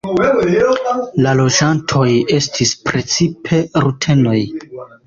La 1.27 1.35
loĝantoj 1.41 2.09
estis 2.39 2.75
precipe 2.89 3.65
rutenoj. 3.87 4.39